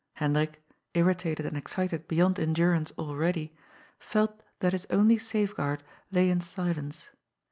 Hendrik, 0.15 0.63
irritated 0.95 1.45
and 1.45 1.55
excited 1.55 2.07
be 2.07 2.15
yond 2.15 2.39
endurance 2.39 2.91
already, 2.97 3.55
ielt 3.99 4.39
that 4.59 4.73
his 4.73 4.87
only 4.89 5.19
safeguard 5.19 5.83
lay 6.11 6.31
in 6.31 6.41
silence. 6.41 7.11